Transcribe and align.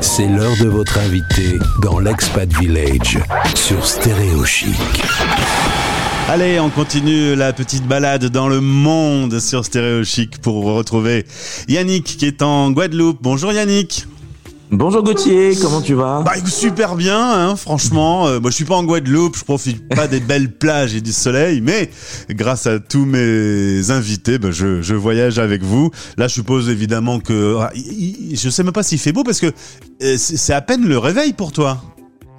C'est 0.00 0.26
l'heure 0.26 0.56
de 0.60 0.68
votre 0.68 0.98
invité 0.98 1.58
dans 1.82 1.98
l'Expat 1.98 2.48
Village 2.60 3.18
sur 3.54 3.84
Stéréo 3.84 4.44
Chic. 4.44 4.76
Allez, 6.28 6.60
on 6.60 6.70
continue 6.70 7.34
la 7.34 7.52
petite 7.52 7.86
balade 7.86 8.26
dans 8.26 8.48
le 8.48 8.60
monde 8.60 9.40
sur 9.40 9.64
Stéréo 9.64 10.04
Chic 10.04 10.38
pour 10.38 10.64
retrouver 10.64 11.26
Yannick 11.68 12.04
qui 12.04 12.26
est 12.26 12.42
en 12.42 12.70
Guadeloupe. 12.70 13.18
Bonjour 13.20 13.52
Yannick. 13.52 14.06
Bonjour 14.70 15.02
Gauthier, 15.02 15.52
comment 15.62 15.80
tu 15.80 15.94
vas? 15.94 16.20
Bah 16.20 16.34
super 16.44 16.94
bien, 16.94 17.18
hein, 17.18 17.56
franchement. 17.56 18.26
Euh, 18.26 18.38
moi 18.38 18.50
je 18.50 18.56
suis 18.56 18.66
pas 18.66 18.74
en 18.74 18.84
Guadeloupe, 18.84 19.34
je 19.38 19.44
profite 19.44 19.88
pas 19.88 20.06
des 20.06 20.20
belles 20.20 20.52
plages 20.52 20.94
et 20.94 21.00
du 21.00 21.12
soleil, 21.12 21.62
mais 21.62 21.88
grâce 22.28 22.66
à 22.66 22.78
tous 22.78 23.06
mes 23.06 23.90
invités, 23.90 24.38
bah, 24.38 24.50
je, 24.50 24.82
je, 24.82 24.94
voyage 24.94 25.38
avec 25.38 25.62
vous. 25.62 25.90
Là 26.18 26.28
je 26.28 26.34
suppose 26.34 26.68
évidemment 26.68 27.18
que 27.18 27.56
ah, 27.58 27.70
je 27.74 28.50
sais 28.50 28.62
même 28.62 28.74
pas 28.74 28.82
s'il 28.82 28.98
fait 28.98 29.12
beau 29.12 29.24
parce 29.24 29.40
que 29.40 29.46
euh, 30.02 30.16
c'est 30.18 30.52
à 30.52 30.60
peine 30.60 30.86
le 30.86 30.98
réveil 30.98 31.32
pour 31.32 31.52
toi. 31.52 31.80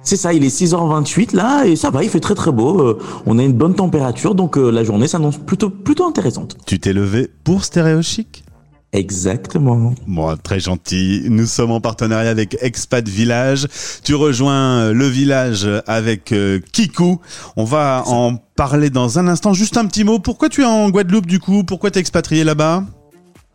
C'est 0.02 0.16
ça, 0.16 0.32
il 0.32 0.44
est 0.44 0.56
6h28 0.56 1.34
là 1.34 1.64
et 1.64 1.74
ça 1.74 1.90
va, 1.90 2.04
il 2.04 2.10
fait 2.10 2.20
très 2.20 2.36
très 2.36 2.52
beau. 2.52 2.80
Euh, 2.80 2.98
on 3.26 3.40
a 3.40 3.42
une 3.42 3.54
bonne 3.54 3.74
température 3.74 4.36
donc 4.36 4.56
la 4.56 4.84
journée 4.84 5.08
s'annonce 5.08 5.36
plutôt 5.36 5.68
plutôt 5.68 6.06
intéressante. 6.06 6.56
Tu 6.64 6.78
t'es 6.78 6.92
levé 6.92 7.28
pour 7.42 7.64
Stéréo 7.64 8.02
Chic? 8.02 8.44
Exactement. 8.92 9.94
Bon, 10.08 10.36
très 10.36 10.58
gentil. 10.58 11.22
Nous 11.28 11.46
sommes 11.46 11.70
en 11.70 11.80
partenariat 11.80 12.30
avec 12.30 12.56
Expat 12.60 13.06
Village. 13.08 13.68
Tu 14.02 14.14
rejoins 14.14 14.92
le 14.92 15.06
village 15.06 15.68
avec 15.86 16.32
euh, 16.32 16.58
Kikou. 16.72 17.20
On 17.56 17.64
va 17.64 18.02
en 18.06 18.36
parler 18.56 18.90
dans 18.90 19.18
un 19.20 19.28
instant. 19.28 19.52
Juste 19.52 19.76
un 19.76 19.86
petit 19.86 20.02
mot. 20.02 20.18
Pourquoi 20.18 20.48
tu 20.48 20.62
es 20.62 20.66
en 20.66 20.90
Guadeloupe 20.90 21.26
du 21.26 21.38
coup? 21.38 21.62
Pourquoi 21.62 21.92
t'es 21.92 22.00
expatrié 22.00 22.42
là-bas? 22.42 22.84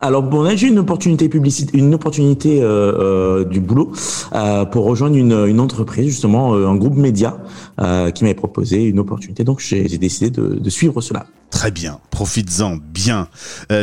Alors 0.02 0.24
bon, 0.24 0.44
là 0.44 0.56
j'ai 0.56 0.68
une 0.68 0.78
opportunité 0.78 1.30
publicité, 1.30 1.78
une 1.78 1.94
opportunité 1.96 2.62
euh, 2.62 2.92
euh, 3.00 3.46
du 3.46 3.62
boulot 3.62 3.94
euh, 4.34 4.66
pour 4.66 4.86
rejoindre 4.86 5.16
une, 5.16 5.46
une 5.48 5.60
entreprise 5.62 6.08
justement, 6.08 6.54
euh, 6.54 6.68
un 6.68 6.76
groupe 6.76 6.96
média 6.96 7.38
euh, 7.80 8.12
qui 8.12 8.24
m'avait 8.24 8.36
proposé 8.36 8.84
une 8.84 9.00
opportunité. 9.00 9.44
Donc 9.46 9.62
j'ai 9.62 9.98
décidé 9.98 10.30
de, 10.30 10.60
de, 10.60 10.70
suivre 10.70 11.00
cela. 11.00 11.26
Très 11.56 11.72
bien, 11.72 12.00
profites-en 12.12 12.76
bien. 12.76 13.30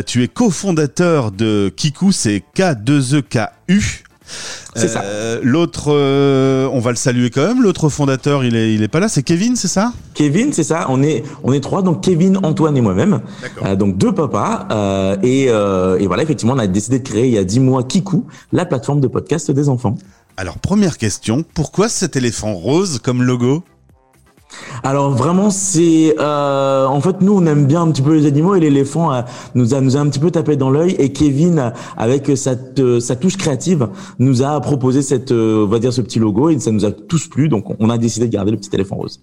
tu 0.06 0.22
es 0.22 0.28
cofondateur 0.28 1.32
de 1.32 1.72
Kiku, 1.74 2.12
c'est 2.12 2.44
K2EKU. 2.54 4.02
C'est 4.74 4.88
ça. 4.88 5.02
Euh, 5.04 5.40
l'autre, 5.42 5.86
euh, 5.88 6.68
on 6.72 6.80
va 6.80 6.90
le 6.90 6.96
saluer 6.96 7.30
quand 7.30 7.46
même. 7.46 7.62
L'autre 7.62 7.88
fondateur, 7.88 8.44
il 8.44 8.56
est, 8.56 8.74
il 8.74 8.82
est 8.82 8.88
pas 8.88 9.00
là. 9.00 9.08
C'est 9.08 9.22
Kevin, 9.22 9.56
c'est 9.56 9.68
ça? 9.68 9.92
Kevin, 10.14 10.52
c'est 10.52 10.62
ça. 10.64 10.86
On 10.88 11.02
est, 11.02 11.24
on 11.42 11.52
est 11.52 11.60
trois. 11.60 11.82
Donc 11.82 12.02
Kevin, 12.02 12.38
Antoine 12.42 12.76
et 12.76 12.80
moi-même. 12.80 13.20
Euh, 13.64 13.76
donc 13.76 13.98
deux 13.98 14.14
papas. 14.14 14.66
Euh, 14.70 15.16
et, 15.22 15.44
et 15.44 16.06
voilà, 16.06 16.22
effectivement, 16.22 16.54
on 16.54 16.58
a 16.58 16.66
décidé 16.66 16.98
de 16.98 17.04
créer 17.08 17.26
il 17.26 17.32
y 17.32 17.38
a 17.38 17.44
dix 17.44 17.60
mois 17.60 17.82
Kiku, 17.84 18.26
la 18.52 18.64
plateforme 18.64 19.00
de 19.00 19.08
podcast 19.08 19.50
des 19.50 19.68
enfants. 19.68 19.96
Alors 20.36 20.58
première 20.58 20.96
question, 20.96 21.44
pourquoi 21.54 21.88
cet 21.90 22.16
éléphant 22.16 22.54
rose 22.54 23.00
comme 23.02 23.22
logo? 23.22 23.64
Alors 24.82 25.12
vraiment, 25.12 25.50
c'est 25.50 26.14
euh, 26.18 26.86
en 26.86 27.00
fait 27.00 27.20
nous 27.20 27.34
on 27.34 27.46
aime 27.46 27.66
bien 27.66 27.82
un 27.82 27.90
petit 27.90 28.02
peu 28.02 28.14
les 28.14 28.26
animaux 28.26 28.54
et 28.54 28.60
l'éléphant 28.60 29.12
euh, 29.12 29.22
nous 29.54 29.74
a 29.74 29.80
nous 29.80 29.96
a 29.96 30.00
un 30.00 30.08
petit 30.08 30.18
peu 30.18 30.30
tapé 30.30 30.56
dans 30.56 30.70
l'œil 30.70 30.96
et 30.98 31.12
Kevin 31.12 31.72
avec 31.96 32.36
sa 32.36 32.54
euh, 32.78 33.00
sa 33.00 33.16
touche 33.16 33.36
créative 33.36 33.88
nous 34.18 34.42
a 34.42 34.60
proposé 34.60 35.02
cette 35.02 35.32
on 35.32 35.66
va 35.66 35.78
dire 35.78 35.92
ce 35.92 36.00
petit 36.00 36.18
logo 36.18 36.50
et 36.50 36.58
ça 36.58 36.72
nous 36.72 36.84
a 36.84 36.90
tous 36.90 37.28
plu 37.28 37.48
donc 37.48 37.64
on 37.78 37.90
a 37.90 37.98
décidé 37.98 38.26
de 38.26 38.32
garder 38.32 38.50
le 38.50 38.56
petit 38.56 38.70
éléphant 38.72 38.96
rose. 38.96 39.20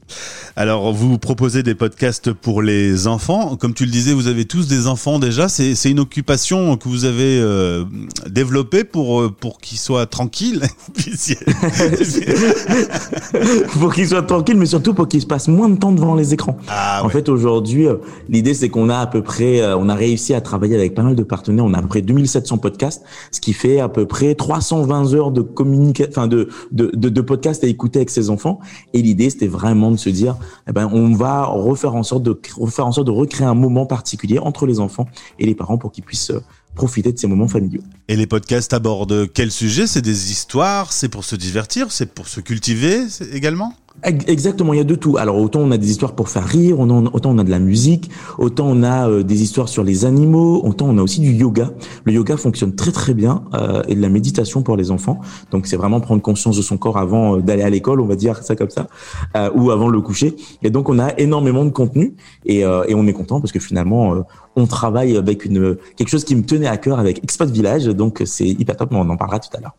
Alors 0.55 0.93
vous 0.93 1.17
proposez 1.17 1.63
des 1.63 1.75
podcasts 1.75 2.31
pour 2.31 2.61
les 2.61 3.07
enfants, 3.07 3.55
comme 3.55 3.73
tu 3.73 3.85
le 3.85 3.91
disais, 3.91 4.13
vous 4.13 4.27
avez 4.27 4.45
tous 4.45 4.67
des 4.67 4.87
enfants 4.87 5.19
déjà. 5.19 5.49
C'est 5.49 5.75
c'est 5.75 5.91
une 5.91 5.99
occupation 5.99 6.77
que 6.77 6.87
vous 6.87 7.05
avez 7.05 7.39
euh, 7.39 7.85
développée 8.29 8.83
pour 8.83 9.31
pour 9.33 9.59
qu'ils 9.59 9.77
soient 9.77 10.05
tranquilles. 10.05 10.63
pour 13.79 13.93
qu'ils 13.93 14.07
soient 14.07 14.23
tranquilles, 14.23 14.57
mais 14.57 14.65
surtout 14.65 14.93
pour 14.93 15.07
qu'ils 15.07 15.18
se 15.21 15.27
passe 15.27 15.47
moins 15.47 15.69
de 15.69 15.77
temps 15.77 15.91
devant 15.91 16.15
les 16.15 16.33
écrans. 16.33 16.57
Ah, 16.67 17.01
en 17.03 17.09
fait, 17.09 17.29
aujourd'hui, 17.29 17.87
euh, 17.87 17.95
l'idée 18.27 18.53
c'est 18.53 18.69
qu'on 18.69 18.89
a 18.89 18.97
à 18.97 19.07
peu 19.07 19.21
près, 19.21 19.61
euh, 19.61 19.77
on 19.77 19.89
a 19.89 19.95
réussi 19.95 20.33
à 20.33 20.41
travailler 20.41 20.75
avec 20.75 20.93
pas 20.95 21.03
mal 21.03 21.15
de 21.15 21.23
partenaires. 21.23 21.65
On 21.65 21.73
a 21.73 21.79
à 21.79 21.81
peu 21.81 21.87
près 21.87 22.01
2700 22.01 22.57
podcasts, 22.57 23.03
ce 23.31 23.39
qui 23.39 23.53
fait 23.53 23.79
à 23.79 23.89
peu 23.89 24.05
près 24.05 24.35
320 24.35 25.13
heures 25.13 25.31
de 25.31 25.41
communication, 25.41 26.11
enfin 26.11 26.27
de, 26.27 26.49
de, 26.71 26.91
de, 26.93 27.09
de 27.09 27.21
podcasts 27.21 27.63
à 27.63 27.67
écouter 27.67 27.99
avec 27.99 28.09
ses 28.09 28.29
enfants. 28.29 28.59
Et 28.93 29.01
l'idée, 29.01 29.29
c'était 29.29 29.47
vraiment 29.47 29.91
de 29.91 29.97
se 29.97 30.09
dire, 30.09 30.37
eh 30.67 30.71
ben, 30.71 30.89
on 30.91 31.13
va 31.13 31.45
refaire 31.45 31.95
en 31.95 32.03
sorte 32.03 32.23
de 32.23 32.39
refaire 32.57 32.87
en 32.87 32.91
sorte 32.91 33.07
de 33.07 33.11
recréer 33.11 33.47
un 33.47 33.53
moment 33.53 33.85
particulier 33.85 34.39
entre 34.39 34.65
les 34.65 34.79
enfants 34.79 35.07
et 35.39 35.45
les 35.45 35.55
parents 35.55 35.77
pour 35.77 35.91
qu'ils 35.91 36.03
puissent 36.03 36.31
euh, 36.31 36.41
profiter 36.75 37.11
de 37.11 37.17
ces 37.17 37.27
moments 37.27 37.47
familiaux. 37.47 37.81
Et 38.07 38.15
les 38.15 38.27
podcasts 38.27 38.73
abordent 38.73 39.27
quel 39.33 39.51
sujet? 39.51 39.87
C'est 39.87 40.01
des 40.01 40.31
histoires, 40.31 40.93
c'est 40.93 41.09
pour 41.09 41.23
se 41.25 41.35
divertir, 41.35 41.91
c'est 41.91 42.13
pour 42.13 42.27
se 42.27 42.39
cultiver? 42.39 43.03
Également? 43.33 43.73
Exactement, 44.03 44.73
il 44.73 44.77
y 44.77 44.81
a 44.81 44.85
de 44.85 44.95
tout. 44.95 45.17
Alors 45.17 45.37
autant 45.37 45.59
on 45.59 45.71
a 45.71 45.77
des 45.77 45.91
histoires 45.91 46.13
pour 46.13 46.29
faire 46.29 46.45
rire, 46.45 46.79
autant 46.79 47.31
on 47.31 47.37
a 47.37 47.43
de 47.43 47.49
la 47.49 47.59
musique, 47.59 48.09
autant 48.37 48.67
on 48.69 48.83
a 48.83 49.09
euh, 49.09 49.23
des 49.23 49.41
histoires 49.41 49.67
sur 49.67 49.83
les 49.83 50.05
animaux, 50.05 50.61
autant 50.63 50.87
on 50.87 50.97
a 50.97 51.01
aussi 51.01 51.19
du 51.19 51.33
yoga. 51.33 51.71
Le 52.05 52.13
yoga 52.13 52.37
fonctionne 52.37 52.75
très 52.75 52.91
très 52.91 53.13
bien 53.13 53.43
euh, 53.53 53.81
et 53.87 53.95
de 53.95 54.01
la 54.01 54.09
méditation 54.09 54.61
pour 54.61 54.77
les 54.77 54.91
enfants. 54.91 55.19
Donc 55.51 55.67
c'est 55.67 55.75
vraiment 55.75 55.99
prendre 55.99 56.21
conscience 56.21 56.55
de 56.55 56.61
son 56.61 56.77
corps 56.77 56.97
avant 56.97 57.37
euh, 57.37 57.41
d'aller 57.41 57.63
à 57.63 57.69
l'école, 57.69 57.99
on 57.99 58.05
va 58.05 58.15
dire 58.15 58.41
ça 58.41 58.55
comme 58.55 58.69
ça, 58.69 58.87
euh, 59.35 59.49
ou 59.53 59.71
avant 59.71 59.89
le 59.89 59.99
coucher. 59.99 60.35
Et 60.63 60.69
donc 60.69 60.87
on 60.87 60.97
a 60.97 61.17
énormément 61.17 61.65
de 61.65 61.69
contenu 61.69 62.15
et, 62.45 62.59
et 62.59 62.95
on 62.95 63.05
est 63.07 63.13
content 63.13 63.41
parce 63.41 63.51
que 63.51 63.59
finalement 63.59 64.23
on 64.55 64.65
travaille 64.65 65.17
avec 65.17 65.45
une 65.45 65.77
quelque 65.97 66.09
chose 66.09 66.23
qui 66.23 66.35
me 66.35 66.43
tenait 66.43 66.67
à 66.67 66.77
cœur 66.77 66.99
avec 66.99 67.23
Expat 67.23 67.49
Village. 67.49 67.85
Donc 67.85 68.21
c'est 68.25 68.47
hyper 68.47 68.77
top, 68.77 68.91
mais 68.91 68.97
on 68.97 69.09
en 69.09 69.17
parlera 69.17 69.39
tout 69.39 69.49
à 69.57 69.59
l'heure. 69.59 69.75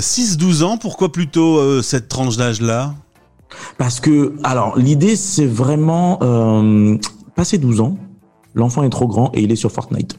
6-12 0.00 0.62
ans, 0.62 0.76
pourquoi 0.78 1.12
plutôt 1.12 1.82
cette 1.82 2.08
tranche 2.08 2.36
d'âge 2.36 2.60
là 2.60 2.94
parce 3.78 4.00
que, 4.00 4.34
alors, 4.42 4.76
l'idée, 4.78 5.16
c'est 5.16 5.46
vraiment 5.46 6.18
euh, 6.22 6.96
passer 7.34 7.58
12 7.58 7.80
ans. 7.80 7.96
L'enfant 8.56 8.84
est 8.84 8.90
trop 8.90 9.08
grand 9.08 9.32
et 9.34 9.42
il 9.42 9.50
est 9.50 9.56
sur 9.56 9.72
Fortnite. 9.72 10.16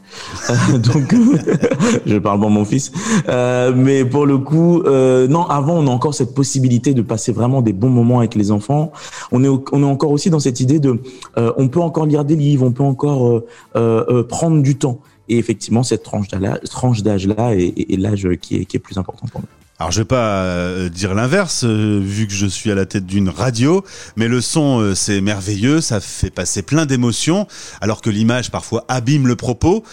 Euh, 0.50 0.78
donc, 0.78 1.14
je 2.06 2.18
parle 2.18 2.38
bon 2.38 2.50
mon 2.50 2.64
fils. 2.64 2.92
Euh, 3.28 3.72
mais 3.74 4.04
pour 4.04 4.26
le 4.26 4.38
coup, 4.38 4.82
euh, 4.82 5.26
non, 5.26 5.44
avant, 5.44 5.74
on 5.74 5.86
a 5.86 5.90
encore 5.90 6.14
cette 6.14 6.34
possibilité 6.34 6.92
de 6.92 7.02
passer 7.02 7.32
vraiment 7.32 7.62
des 7.62 7.72
bons 7.72 7.88
moments 7.88 8.18
avec 8.18 8.34
les 8.34 8.50
enfants. 8.50 8.92
On 9.32 9.42
est, 9.42 9.48
on 9.48 9.82
est 9.82 9.86
encore 9.86 10.10
aussi 10.10 10.28
dans 10.28 10.40
cette 10.40 10.60
idée 10.60 10.80
de, 10.80 11.00
euh, 11.38 11.52
on 11.56 11.68
peut 11.68 11.80
encore 11.80 12.04
lire 12.04 12.24
des 12.24 12.36
livres, 12.36 12.66
on 12.66 12.72
peut 12.72 12.82
encore 12.82 13.42
euh, 13.74 14.22
prendre 14.24 14.62
du 14.62 14.76
temps. 14.76 14.98
Et 15.28 15.38
effectivement, 15.38 15.82
cette 15.82 16.04
tranche 16.04 17.02
d'âge-là 17.02 17.54
est 17.56 17.98
l'âge 17.98 18.28
qui 18.40 18.58
est, 18.58 18.64
qui 18.64 18.76
est 18.76 18.80
plus 18.80 18.96
important 18.98 19.26
pour 19.26 19.40
nous. 19.40 19.48
Alors 19.78 19.92
je 19.92 20.00
vais 20.00 20.06
pas 20.06 20.42
euh, 20.42 20.88
dire 20.88 21.14
l'inverse 21.14 21.64
euh, 21.64 22.00
vu 22.02 22.26
que 22.26 22.32
je 22.32 22.46
suis 22.46 22.70
à 22.70 22.74
la 22.74 22.86
tête 22.86 23.04
d'une 23.04 23.28
radio, 23.28 23.84
mais 24.16 24.26
le 24.26 24.40
son 24.40 24.80
euh, 24.80 24.94
c'est 24.94 25.20
merveilleux, 25.20 25.82
ça 25.82 26.00
fait 26.00 26.30
passer 26.30 26.62
plein 26.62 26.86
d'émotions, 26.86 27.46
alors 27.82 28.00
que 28.00 28.08
l'image 28.08 28.50
parfois 28.50 28.86
abîme 28.88 29.26
le 29.26 29.36
propos. 29.36 29.84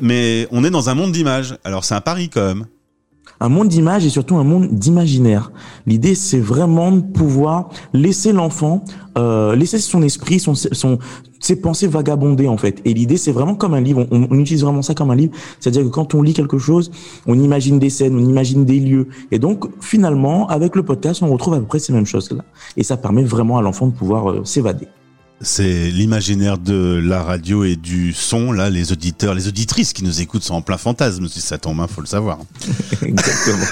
mais 0.00 0.46
on 0.52 0.62
est 0.62 0.70
dans 0.70 0.88
un 0.88 0.94
monde 0.94 1.10
d'images, 1.10 1.56
alors 1.64 1.84
c'est 1.84 1.94
un 1.94 2.00
pari 2.00 2.28
quand 2.28 2.46
même 2.46 2.66
un 3.40 3.48
monde 3.48 3.68
d'image 3.68 4.06
et 4.06 4.10
surtout 4.10 4.36
un 4.36 4.44
monde 4.44 4.68
d'imaginaire. 4.72 5.50
L'idée, 5.86 6.14
c'est 6.14 6.38
vraiment 6.38 6.92
de 6.92 7.00
pouvoir 7.00 7.68
laisser 7.92 8.32
l'enfant, 8.32 8.84
laisser 9.16 9.80
son 9.80 10.02
esprit, 10.02 10.38
son, 10.38 10.54
ses 11.44 11.56
pensées 11.56 11.86
vagabonder 11.86 12.48
en 12.48 12.56
fait. 12.56 12.80
Et 12.86 12.94
l'idée, 12.94 13.18
c'est 13.18 13.32
vraiment 13.32 13.54
comme 13.54 13.74
un 13.74 13.80
livre. 13.80 14.06
On, 14.10 14.26
on, 14.30 14.38
utilise 14.38 14.62
vraiment 14.62 14.80
ça 14.80 14.94
comme 14.94 15.10
un 15.10 15.14
livre. 15.14 15.32
C'est-à-dire 15.60 15.82
que 15.82 15.88
quand 15.88 16.14
on 16.14 16.22
lit 16.22 16.32
quelque 16.32 16.58
chose, 16.58 16.90
on 17.26 17.38
imagine 17.38 17.78
des 17.78 17.90
scènes, 17.90 18.16
on 18.16 18.26
imagine 18.26 18.64
des 18.64 18.80
lieux. 18.80 19.08
Et 19.30 19.38
donc, 19.38 19.66
finalement, 19.80 20.48
avec 20.48 20.74
le 20.74 20.82
podcast, 20.82 21.22
on 21.22 21.28
retrouve 21.28 21.54
à 21.54 21.58
peu 21.58 21.66
près 21.66 21.80
ces 21.80 21.92
mêmes 21.92 22.06
choses-là. 22.06 22.44
Et 22.78 22.82
ça 22.82 22.96
permet 22.96 23.24
vraiment 23.24 23.58
à 23.58 23.62
l'enfant 23.62 23.86
de 23.86 23.92
pouvoir 23.92 24.30
euh, 24.30 24.44
s'évader 24.44 24.88
c'est 25.40 25.90
l'imaginaire 25.90 26.58
de 26.58 27.00
la 27.04 27.22
radio 27.22 27.64
et 27.64 27.76
du 27.76 28.12
son. 28.12 28.52
Là, 28.52 28.70
les 28.70 28.92
auditeurs, 28.92 29.34
les 29.34 29.48
auditrices 29.48 29.92
qui 29.92 30.04
nous 30.04 30.20
écoutent 30.20 30.42
sont 30.42 30.54
en 30.54 30.62
plein 30.62 30.78
fantasme. 30.78 31.28
Si 31.28 31.40
ça 31.40 31.58
tombe, 31.58 31.84
il 31.86 31.92
faut 31.92 32.00
le 32.00 32.06
savoir. 32.06 32.38
Exactement. 33.02 33.66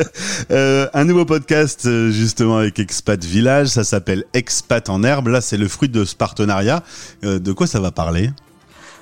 euh, 0.50 0.88
un 0.94 1.04
nouveau 1.04 1.24
podcast 1.24 1.86
euh, 1.86 2.10
justement 2.10 2.58
avec 2.58 2.78
Expat 2.78 3.22
Village. 3.24 3.68
Ça 3.68 3.84
s'appelle 3.84 4.24
Expat 4.34 4.88
en 4.88 5.02
herbe. 5.02 5.28
Là, 5.28 5.40
c'est 5.40 5.58
le 5.58 5.68
fruit 5.68 5.88
de 5.88 6.04
ce 6.04 6.14
partenariat. 6.14 6.82
Euh, 7.24 7.38
de 7.38 7.52
quoi 7.52 7.66
ça 7.66 7.80
va 7.80 7.90
parler? 7.90 8.30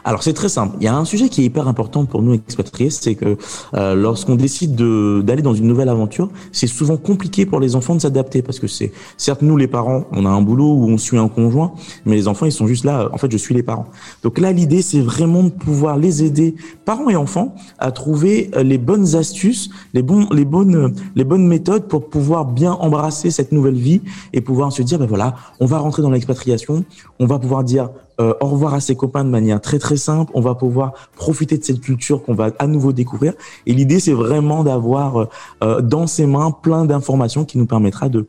Alors 0.04 0.22
c'est 0.22 0.32
très 0.32 0.48
simple. 0.48 0.76
Il 0.80 0.84
y 0.84 0.88
a 0.88 0.96
un 0.96 1.04
sujet 1.04 1.28
qui 1.28 1.42
est 1.42 1.44
hyper 1.44 1.68
important 1.68 2.04
pour 2.04 2.22
nous 2.22 2.34
expatriés, 2.34 2.90
c'est 2.90 3.14
que 3.14 3.36
euh, 3.74 3.94
lorsqu'on 3.94 4.36
décide 4.36 4.74
d'aller 4.74 5.42
dans 5.42 5.54
une 5.54 5.66
nouvelle 5.66 5.88
aventure, 5.88 6.30
c'est 6.52 6.66
souvent 6.66 6.96
compliqué 6.96 7.46
pour 7.46 7.60
les 7.60 7.76
enfants 7.76 7.94
de 7.94 8.00
s'adapter 8.00 8.42
parce 8.42 8.58
que 8.58 8.66
c'est 8.66 8.92
certes 9.16 9.42
nous 9.42 9.56
les 9.56 9.66
parents, 9.66 10.04
on 10.12 10.24
a 10.24 10.28
un 10.30 10.42
boulot 10.42 10.72
où 10.72 10.88
on 10.88 10.98
suit 10.98 11.18
un 11.18 11.28
conjoint, 11.28 11.72
mais 12.06 12.16
les 12.16 12.28
enfants 12.28 12.46
ils 12.46 12.52
sont 12.52 12.66
juste 12.66 12.84
là. 12.84 13.08
En 13.12 13.18
fait, 13.18 13.30
je 13.30 13.36
suis 13.36 13.54
les 13.54 13.62
parents. 13.62 13.86
Donc 14.22 14.38
là, 14.38 14.52
l'idée 14.52 14.82
c'est 14.82 15.00
vraiment 15.00 15.42
de 15.42 15.50
pouvoir 15.50 15.98
les 15.98 16.24
aider, 16.24 16.54
parents 16.84 17.10
et 17.10 17.16
enfants, 17.16 17.54
à 17.78 17.90
trouver 17.90 18.50
euh, 18.54 18.62
les 18.62 18.78
bonnes 18.78 19.16
astuces, 19.16 19.70
les 19.94 20.02
bons, 20.02 20.28
les 20.30 20.44
bonnes, 20.44 20.94
les 21.16 21.24
bonnes 21.24 21.46
méthodes 21.46 21.88
pour 21.88 22.08
pouvoir 22.08 22.44
bien 22.44 22.72
embrasser 22.72 23.30
cette 23.30 23.52
nouvelle 23.52 23.74
vie 23.74 24.00
et 24.32 24.40
pouvoir 24.40 24.72
se 24.72 24.82
dire 24.82 24.98
ben 24.98 25.06
voilà, 25.06 25.34
on 25.60 25.66
va 25.66 25.78
rentrer 25.78 26.02
dans 26.02 26.10
l'expatriation, 26.10 26.84
on 27.18 27.26
va 27.26 27.38
pouvoir 27.38 27.64
dire 27.64 27.90
euh, 28.20 28.34
au 28.40 28.46
revoir 28.46 28.74
à 28.74 28.80
ses 28.80 28.96
copains 28.96 29.24
de 29.24 29.30
manière 29.30 29.60
très 29.60 29.78
très 29.78 29.96
simple. 29.96 30.30
On 30.34 30.40
va 30.40 30.54
pouvoir 30.54 30.92
profiter 31.16 31.56
de 31.58 31.64
cette 31.64 31.80
culture 31.80 32.22
qu'on 32.22 32.34
va 32.34 32.50
à 32.58 32.66
nouveau 32.66 32.92
découvrir. 32.92 33.34
Et 33.66 33.72
l'idée, 33.72 34.00
c'est 34.00 34.12
vraiment 34.12 34.64
d'avoir 34.64 35.28
euh, 35.62 35.80
dans 35.80 36.06
ses 36.06 36.26
mains 36.26 36.50
plein 36.50 36.84
d'informations 36.84 37.44
qui 37.44 37.58
nous 37.58 37.66
permettra 37.66 38.08
de 38.08 38.26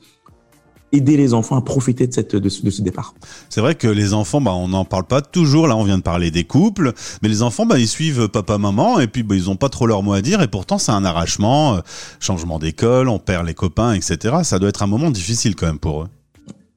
aider 0.91 1.17
les 1.17 1.33
enfants 1.33 1.57
à 1.57 1.61
profiter 1.61 2.07
de, 2.07 2.13
cette, 2.13 2.35
de, 2.35 2.49
ce, 2.49 2.81
départ. 2.81 3.13
C'est 3.49 3.61
vrai 3.61 3.75
que 3.75 3.87
les 3.87 4.13
enfants, 4.13 4.41
bah, 4.41 4.53
on 4.53 4.69
n'en 4.69 4.85
parle 4.85 5.05
pas 5.05 5.21
toujours. 5.21 5.67
Là, 5.67 5.75
on 5.75 5.83
vient 5.83 5.97
de 5.97 6.03
parler 6.03 6.31
des 6.31 6.43
couples, 6.43 6.93
mais 7.21 7.29
les 7.29 7.41
enfants, 7.41 7.65
bah, 7.65 7.79
ils 7.79 7.87
suivent 7.87 8.27
papa, 8.27 8.57
maman, 8.57 8.99
et 8.99 9.07
puis 9.07 9.23
bah, 9.23 9.35
ils 9.35 9.45
n'ont 9.45 9.55
pas 9.55 9.69
trop 9.69 9.87
leur 9.87 10.03
mot 10.03 10.13
à 10.13 10.21
dire, 10.21 10.41
et 10.41 10.47
pourtant 10.47 10.77
c'est 10.77 10.91
un 10.91 11.05
arrachement, 11.05 11.75
euh, 11.75 11.79
changement 12.19 12.59
d'école, 12.59 13.09
on 13.09 13.19
perd 13.19 13.45
les 13.45 13.53
copains, 13.53 13.93
etc. 13.93 14.37
Ça 14.43 14.59
doit 14.59 14.69
être 14.69 14.83
un 14.83 14.87
moment 14.87 15.11
difficile 15.11 15.55
quand 15.55 15.67
même 15.67 15.79
pour 15.79 16.03
eux. 16.03 16.07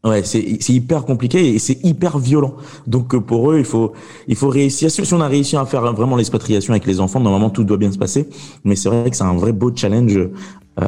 Ouais, 0.05 0.25
c'est 0.25 0.69
hyper 0.71 1.05
compliqué 1.05 1.55
et 1.55 1.61
c'est 1.61 1.79
hyper 1.85 2.19
violent. 2.19 2.57
Donc 2.89 3.15
euh, 3.15 3.21
pour 3.21 3.53
eux, 3.53 3.59
il 3.61 3.65
faut 3.65 3.93
il 4.27 4.35
faut 4.35 4.49
réussir. 4.49 4.91
Si 4.91 5.15
on 5.15 5.21
a 5.21 5.29
réussi 5.29 5.57
à 5.57 5.65
faire 5.65 5.93
vraiment 5.93 6.17
l'expatriation 6.17 6.73
avec 6.73 6.87
les 6.87 6.99
enfants, 6.99 7.21
normalement 7.21 7.51
tout 7.51 7.63
doit 7.63 7.77
bien 7.77 7.93
se 7.93 7.99
passer. 7.99 8.29
Mais 8.65 8.75
c'est 8.75 8.89
vrai 8.89 9.09
que 9.09 9.17
c'est 9.17 9.23
un 9.23 9.37
vrai 9.37 9.53
beau 9.53 9.71
challenge 9.75 10.17
euh, 10.17 10.29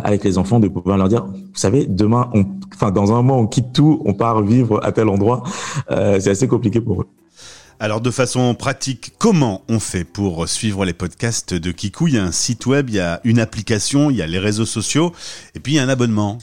avec 0.03 0.25
les 0.25 0.37
enfants 0.37 0.59
de 0.59 0.67
pouvoir 0.67 0.97
leur 0.97 1.09
dire, 1.09 1.27
vous 1.27 1.51
savez, 1.53 1.87
demain, 1.87 2.29
on, 2.35 2.45
enfin 2.75 2.91
dans 2.91 3.13
un 3.13 3.23
mois, 3.23 3.37
on 3.37 3.47
quitte 3.47 3.73
tout, 3.73 4.03
on 4.05 4.15
part 4.15 4.43
vivre 4.43 4.81
à 4.83 4.91
tel 4.91 5.09
endroit. 5.09 5.45
Euh, 5.93 6.19
c'est 6.19 6.31
assez 6.31 6.49
compliqué 6.49 6.81
pour 6.81 7.03
eux. 7.03 7.07
Alors 7.79 8.01
de 8.01 8.11
façon 8.11 8.55
pratique, 8.55 9.13
comment 9.19 9.63
on 9.69 9.79
fait 9.79 10.05
pour 10.05 10.49
suivre 10.49 10.85
les 10.85 10.93
podcasts 10.93 11.55
de 11.55 11.71
Kikou 11.71 12.09
Il 12.09 12.15
y 12.15 12.19
a 12.19 12.25
un 12.25 12.33
site 12.33 12.67
web, 12.67 12.89
il 12.89 12.97
y 12.97 13.01
a 13.01 13.21
une 13.23 13.39
application, 13.39 14.11
il 14.11 14.17
y 14.17 14.23
a 14.23 14.27
les 14.27 14.39
réseaux 14.39 14.67
sociaux, 14.67 15.13
et 15.55 15.61
puis 15.61 15.75
il 15.75 15.77
y 15.77 15.79
a 15.79 15.85
un 15.85 15.89
abonnement. 15.89 16.39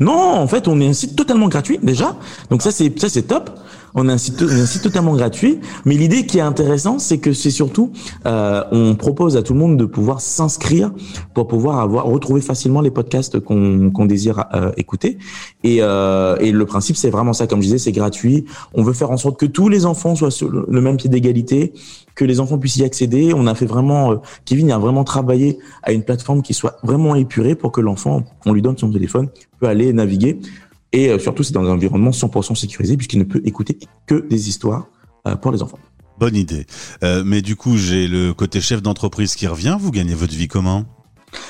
Non, 0.00 0.12
en 0.12 0.46
fait, 0.46 0.68
on 0.68 0.80
est 0.80 0.86
un 0.88 0.92
site 0.92 1.16
totalement 1.16 1.48
gratuit 1.48 1.78
déjà. 1.82 2.16
Donc 2.50 2.62
ça, 2.62 2.70
c'est 2.70 2.98
ça, 2.98 3.08
c'est 3.08 3.22
top. 3.22 3.50
On 3.94 4.08
a 4.08 4.12
un 4.12 4.18
site, 4.18 4.36
totalement 4.82 5.14
gratuit. 5.14 5.60
Mais 5.84 5.94
l'idée 5.94 6.26
qui 6.26 6.38
est 6.38 6.42
intéressante, 6.42 7.00
c'est 7.00 7.18
que 7.18 7.32
c'est 7.32 7.50
surtout, 7.50 7.92
euh, 8.26 8.62
on 8.72 8.94
propose 8.96 9.36
à 9.36 9.42
tout 9.42 9.52
le 9.52 9.60
monde 9.60 9.76
de 9.76 9.84
pouvoir 9.84 10.20
s'inscrire 10.20 10.92
pour 11.32 11.46
pouvoir 11.46 11.78
avoir 11.78 12.06
retrouver 12.06 12.40
facilement 12.40 12.80
les 12.80 12.90
podcasts 12.90 13.38
qu'on 13.40 13.90
qu'on 13.90 14.06
désire 14.06 14.46
euh, 14.54 14.72
écouter. 14.76 15.18
Et, 15.62 15.78
euh, 15.80 16.36
et 16.40 16.50
le 16.50 16.66
principe, 16.66 16.96
c'est 16.96 17.10
vraiment 17.10 17.32
ça. 17.32 17.46
Comme 17.46 17.60
je 17.60 17.66
disais, 17.66 17.78
c'est 17.78 17.92
gratuit. 17.92 18.44
On 18.74 18.82
veut 18.82 18.92
faire 18.92 19.10
en 19.10 19.16
sorte 19.16 19.38
que 19.38 19.46
tous 19.46 19.68
les 19.68 19.86
enfants 19.86 20.16
soient 20.16 20.30
sur 20.30 20.50
le 20.50 20.80
même 20.80 20.96
pied 20.96 21.08
d'égalité, 21.08 21.72
que 22.14 22.24
les 22.24 22.40
enfants 22.40 22.58
puissent 22.58 22.76
y 22.76 22.84
accéder. 22.84 23.32
On 23.34 23.46
a 23.46 23.54
fait 23.54 23.66
vraiment, 23.66 24.12
euh, 24.12 24.16
Kevin 24.44 24.70
a 24.70 24.78
vraiment 24.78 25.04
travaillé 25.04 25.58
à 25.82 25.92
une 25.92 26.02
plateforme 26.02 26.42
qui 26.42 26.54
soit 26.54 26.76
vraiment 26.82 27.14
épurée 27.14 27.54
pour 27.54 27.72
que 27.72 27.80
l'enfant, 27.80 28.22
on 28.46 28.52
lui 28.52 28.62
donne 28.62 28.78
son 28.78 28.90
téléphone, 28.90 29.28
peut 29.60 29.66
aller 29.66 29.92
naviguer. 29.92 30.38
Et 30.94 31.10
euh, 31.10 31.18
surtout, 31.18 31.42
c'est 31.42 31.52
dans 31.52 31.64
un 31.64 31.72
environnement 31.72 32.10
100% 32.10 32.54
sécurisé 32.54 32.96
puisqu'il 32.96 33.18
ne 33.18 33.24
peut 33.24 33.42
écouter 33.44 33.78
que 34.06 34.26
des 34.26 34.48
histoires 34.48 34.86
euh, 35.26 35.34
pour 35.34 35.50
les 35.50 35.60
enfants. 35.62 35.78
Bonne 36.20 36.36
idée. 36.36 36.64
mais 37.02 37.42
du 37.42 37.56
coup, 37.56 37.76
j'ai 37.76 38.06
le 38.06 38.32
côté 38.32 38.60
chef 38.60 38.80
d'entreprise 38.80 39.34
qui 39.34 39.48
revient. 39.48 39.76
Vous 39.80 39.90
gagnez 39.90 40.14
votre 40.14 40.32
vie 40.32 40.46
comment? 40.46 40.84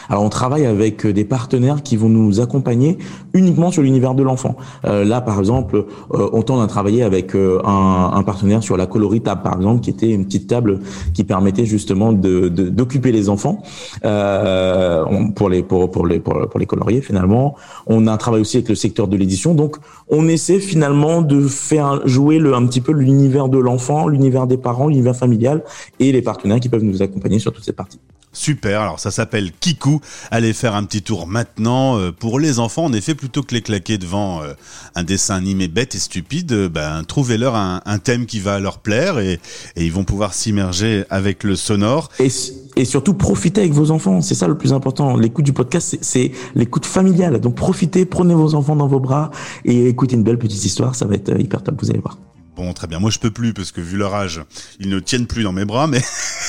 Alors 0.09 0.23
on 0.23 0.29
travaille 0.29 0.67
avec 0.67 1.07
euh, 1.07 1.13
des 1.13 1.25
partenaires 1.25 1.83
qui 1.83 1.97
vont 1.97 2.09
nous 2.09 2.41
accompagner 2.41 2.99
uniquement 3.33 3.71
sur 3.71 3.83
l'univers 3.83 4.15
de 4.15 4.23
l'enfant. 4.23 4.57
Euh, 4.85 5.05
là 5.05 5.21
par 5.21 5.39
exemple, 5.39 5.85
euh, 6.13 6.29
on 6.33 6.43
tend 6.43 6.61
à 6.61 6.67
travailler 6.67 7.03
avec 7.03 7.35
euh, 7.35 7.61
un, 7.65 8.13
un, 8.15 8.23
partenaire 8.23 8.63
sur 8.63 8.77
la 8.77 8.87
coloritable 8.87 9.43
par 9.43 9.57
exemple, 9.57 9.81
qui 9.81 9.91
était 9.91 10.11
une 10.11 10.25
petite 10.25 10.47
table 10.47 10.81
qui 11.13 11.25
permettait 11.25 11.65
justement 11.65 12.13
de 12.13 12.49
d'occuper 12.49 13.13
les 13.13 13.29
enfants 13.29 13.63
euh, 14.05 15.05
pour 15.35 15.49
les 15.49 15.63
pour 15.63 15.91
pour 15.91 16.07
les 16.07 16.21
pour, 16.21 16.49
pour 16.49 16.61
les 16.61 16.67
colorier 16.67 17.01
finalement. 17.01 17.57
On 17.87 18.07
a 18.07 18.13
un 18.13 18.17
travail 18.17 18.41
aussi 18.41 18.59
avec 18.59 18.69
le 18.69 18.75
secteur 18.75 19.09
de 19.09 19.17
l'édition, 19.17 19.55
donc 19.55 19.77
on 20.09 20.29
essaie 20.29 20.59
finalement 20.59 21.23
de 21.23 21.47
faire 21.47 22.07
jouer 22.07 22.39
le 22.39 22.55
un 22.55 22.67
petit 22.67 22.81
peu 22.81 22.93
l'univers 22.93 23.49
de 23.49 23.59
l'enfant, 23.59 24.09
l'univers 24.09 24.47
des 24.47 24.57
parents, 24.57 24.89
l'univers 24.89 25.17
familial 25.17 25.65
et 25.99 26.13
les 26.13 26.23
partenaires 26.23 26.61
qui 26.61 26.69
peuvent 26.69 26.85
nous 26.85 27.03
accompagner 27.03 27.39
sur 27.39 27.53
toutes 27.53 27.65
ces 27.65 27.73
parties. 27.73 28.01
Super, 28.35 28.81
alors 28.81 29.01
ça 29.01 29.13
s'appelle 29.13 29.53
Kikou. 29.61 30.01
Allez 30.31 30.53
faire 30.53 30.75
un 30.75 30.85
petit 30.85 31.03
tour 31.03 31.27
maintenant. 31.27 31.99
Euh, 31.99 32.11
pour 32.11 32.41
les 32.41 32.59
enfants, 32.59 32.85
en 32.85 32.93
effet, 32.93 33.15
plutôt 33.15 33.43
que 33.43 33.55
les 33.55 33.63
claquer 33.63 33.97
devant 33.97 34.43
euh, 34.43 34.55
un 34.97 35.05
dessin 35.05 35.37
animé 35.37 35.69
bête 35.69 35.95
et 35.95 35.99
stupide, 35.99 36.53
euh, 36.53 36.69
ben, 36.69 37.05
trouvez-leur 37.05 37.55
un, 37.55 37.81
thème 38.03 38.27
qui 38.27 38.41
va 38.41 38.59
leur 38.59 38.79
plaire 38.79 39.21
et, 39.21 39.41
ils 39.77 39.93
vont 39.93 40.05
pouvoir 40.05 40.35
s'immerger 40.35 41.05
avec 41.11 41.45
le 41.45 41.55
sonore. 41.55 42.11
Et, 42.19 42.29
et 42.77 42.85
surtout, 42.85 43.15
profitez 43.15 43.61
avec 43.61 43.73
vos 43.73 43.93
enfants. 43.93 44.21
C'est 44.21 44.35
ça 44.35 44.49
le 44.49 44.59
plus 44.59 44.73
important. 44.73 45.17
L'écoute 45.17 45.45
du 45.45 45.53
podcast, 45.53 45.97
c'est 46.01 46.33
l'écoute 46.57 46.87
familiale. 46.87 47.41
Donc 47.41 47.55
profitez, 47.55 48.05
prenez 48.05 48.35
vos 48.35 48.55
enfants 48.57 48.77
dans 48.77 48.89
vos 48.89 49.01
bras 49.01 49.31
et 49.65 49.87
écoutez 49.89 50.17
une 50.17 50.25
belle 50.25 50.39
petite 50.39 50.65
histoire. 50.65 50.97
Ça 50.97 51.07
va 51.07 51.15
être 51.15 51.39
hyper 51.41 51.63
top, 51.63 51.77
vous 51.81 51.91
allez 51.91 52.01
voir. 52.01 52.19
Bon, 52.57 52.73
très 52.73 52.87
bien. 52.87 53.01
Moi, 53.01 53.11
je 53.11 53.19
peux 53.19 53.33
plus 53.33 53.53
parce 53.53 53.73
que 53.73 53.81
vu 53.81 53.97
leur 53.97 54.15
âge, 54.15 54.41
ils 54.79 54.89
ne 54.89 55.01
tiennent 55.01 55.27
plus 55.27 55.43
dans 55.43 55.53
mes 55.53 55.65
bras, 55.65 55.89
mais 55.89 56.01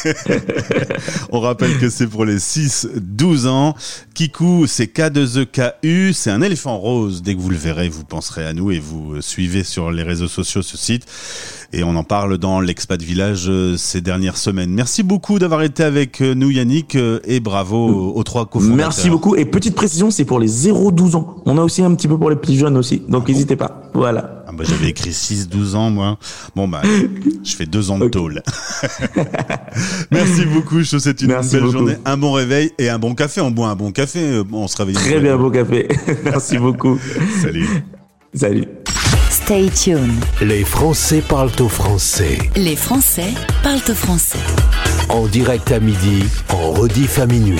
on 1.31 1.40
rappelle 1.40 1.80
que 1.80 1.90
c'est 1.90 2.06
pour 2.06 2.25
les 2.25 2.38
6-12 2.38 3.48
ans. 3.48 3.75
Kikou, 4.13 4.68
c'est 4.68 4.96
K2EKU, 4.96 6.13
c'est 6.13 6.30
un 6.30 6.42
éléphant 6.42 6.78
rose. 6.78 7.24
Dès 7.24 7.34
que 7.34 7.40
vous 7.40 7.50
le 7.50 7.57
verrez, 7.57 7.90
vous 7.90 8.04
penserez 8.04 8.46
à 8.46 8.54
nous 8.54 8.72
et 8.72 8.80
vous 8.80 9.19
suivez 9.22 9.63
sur 9.63 9.92
les 9.92 10.04
réseaux 10.04 10.28
sociaux 10.28 10.62
ce 10.62 10.78
site. 10.78 11.07
Et 11.74 11.84
on 11.84 11.96
en 11.96 12.04
parle 12.04 12.38
dans 12.38 12.62
l'Expat 12.62 13.01
Village 13.01 13.46
euh, 13.50 13.75
ces 13.75 14.00
dernières 14.00 14.38
semaines. 14.38 14.69
Merci 14.69 15.04
beaucoup 15.04 15.40
d'avoir 15.40 15.63
été 15.63 15.84
avec 15.84 16.22
euh, 16.22 16.36
nous, 16.36 16.51
Yannick, 16.51 16.96
euh, 16.96 17.19
et 17.25 17.40
bravo 17.40 18.13
aux 18.16 18.24
trois 18.24 18.46
cofondateurs. 18.46 18.78
Merci 18.78 19.10
beaucoup. 19.10 19.36
Et 19.36 19.46
petite 19.46 19.75
précision, 19.75 20.12
c'est 20.12 20.24
pour 20.24 20.40
les 20.40 20.48
0-12 20.48 21.16
ans. 21.16 21.36
On 21.46 21.58
a 21.58 21.62
aussi 21.62 21.81
un 21.81 21.94
petit 21.96 22.08
peu 22.08 22.18
pour 22.18 22.30
les 22.30 22.36
plus 22.36 22.54
jeunes 22.54 22.78
aussi. 22.78 23.01
Donc, 23.10 23.24
ah 23.25 23.31
n'hésitez 23.31 23.56
pas. 23.56 23.90
Voilà. 23.94 24.45
Ah 24.56 24.60
bah, 24.60 24.63
J'avais 24.69 24.90
écrit 24.90 25.10
6-12 25.10 25.75
ans, 25.75 25.90
moi. 25.90 26.18
Bon, 26.56 26.68
bah, 26.68 26.81
je 27.44 27.56
fais 27.56 27.66
deux 27.66 27.92
ans 27.92 28.00
de 28.00 28.07
tôle. 28.07 28.42
Merci 30.12 30.46
beaucoup. 30.46 30.81
Je 30.81 30.92
te 30.92 31.00
souhaite 31.00 31.22
une 31.22 31.28
belle 31.28 31.69
journée, 31.69 31.96
un 32.06 32.16
bon 32.16 32.31
réveil 32.31 32.72
et 32.78 32.88
un 32.90 32.98
bon 32.98 33.16
café. 33.16 33.42
On 33.42 33.52
boit 33.52 33.68
un 33.68 33.75
bon 33.75 33.92
café. 33.92 34.42
On 34.54 34.68
se 34.68 34.78
réveille. 34.78 34.96
Très 34.96 35.19
bien, 35.19 35.36
bon 35.36 35.50
café. 35.50 35.90
Merci 36.24 36.57
beaucoup. 36.57 36.98
Salut. 37.42 37.68
Salut. 38.34 38.66
Stay 39.30 39.69
tuned. 39.69 40.24
Les 40.42 40.63
Français 40.63 41.22
parlent 41.28 41.51
au 41.60 41.68
français. 41.68 42.38
Les 42.56 42.78
Français 42.78 43.34
parlent 43.62 43.80
au 43.90 43.94
français. 43.94 44.40
En 45.10 45.28
direct 45.28 45.69
à 45.72 45.81
midi, 45.81 46.24
en 46.50 46.72
rediff 46.72 47.19
à 47.19 47.25
minuit. 47.25 47.60